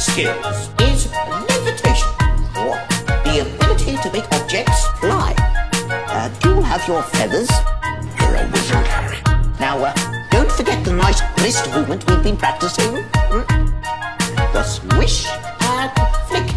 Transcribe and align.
skills 0.00 0.70
is 0.80 1.12
levitation, 1.48 2.08
or 2.56 2.74
the 3.24 3.44
ability 3.44 3.96
to 4.02 4.10
make 4.12 4.24
objects 4.32 4.86
fly. 4.98 5.34
Uh, 6.08 6.28
do 6.40 6.56
you 6.56 6.62
have 6.62 6.86
your 6.88 7.02
feathers? 7.02 7.50
You're 8.18 8.36
a 8.36 8.48
wizard, 8.50 8.86
Harry. 8.86 9.20
Now, 9.60 9.78
uh, 9.84 9.92
don't 10.30 10.50
forget 10.50 10.82
the 10.84 10.92
nice 10.92 11.20
wrist 11.42 11.68
movement 11.74 12.08
we've 12.08 12.22
been 12.22 12.36
practicing. 12.36 13.04
Hmm? 13.30 13.44
The 14.54 14.62
swish 14.62 15.28
and 15.28 15.90
flick. 16.28 16.48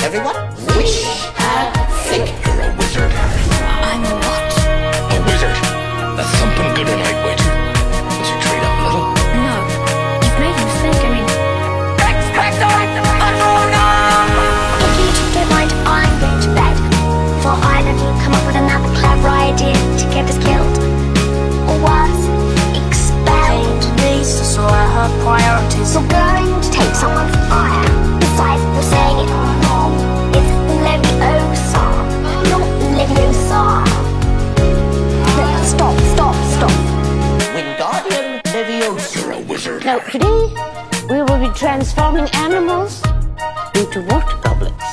Everyone, 0.00 0.38
swish 0.56 1.04
and 1.38 1.68
flick. 2.06 2.26
You're 2.44 2.62
a 2.64 2.76
wizard, 2.78 3.12
Harry. 3.12 3.44
I'm 3.92 4.02
what? 4.24 4.52
A 5.12 5.18
wizard. 5.28 5.56
That's 6.16 6.32
something 6.40 6.68
good 6.74 6.88
a 6.88 6.96
night, 6.96 7.15
You're 39.26 39.34
a 39.34 39.40
wizard. 39.40 39.84
Now, 39.84 39.98
today 39.98 40.54
we 41.10 41.20
will 41.20 41.40
be 41.40 41.52
transforming 41.52 42.28
animals 42.34 43.02
into 43.74 44.00
water 44.02 44.38
goblets. 44.38 44.86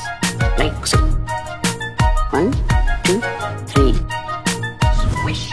Like 0.58 0.88
so. 0.88 0.98
One, 2.34 2.50
two, 3.06 3.22
three. 3.70 3.94
Swish. 5.22 5.52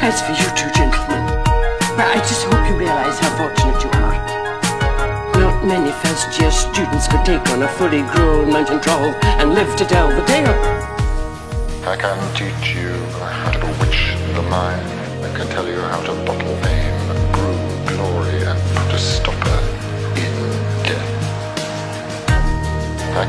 As 0.00 0.22
for 0.24 0.32
you 0.32 0.48
two 0.56 0.72
gentlemen, 0.72 1.20
well, 2.00 2.08
I 2.08 2.24
just 2.24 2.46
hope 2.46 2.66
you 2.66 2.76
realize 2.78 3.18
how 3.18 3.36
fortunate 3.36 3.84
you 3.84 3.90
are. 4.00 4.16
Not 5.38 5.66
many 5.66 5.92
first 6.00 6.40
year 6.40 6.50
students 6.50 7.08
could 7.08 7.26
take 7.26 7.46
on 7.50 7.62
a 7.62 7.68
fully 7.68 8.00
grown 8.16 8.54
mountain 8.54 8.80
troll 8.80 9.12
and 9.36 9.52
live 9.52 9.76
to 9.76 9.84
tell 9.84 10.08
the 10.08 10.24
tale. 10.24 10.48
I 11.84 11.94
can 12.00 12.16
teach 12.34 12.74
you 12.74 12.88
how 13.20 13.50
to 13.50 13.58
bewitch 13.58 14.16
the 14.32 14.42
mind. 14.48 14.88
I 15.22 15.36
can 15.36 15.46
tell 15.48 15.68
you 15.68 15.78
how 15.80 16.00
to 16.00 16.12
bottle 16.24 16.56
fame, 16.64 16.93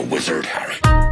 a 0.00 0.02
wizard, 0.04 0.46
Harry. 0.46 1.09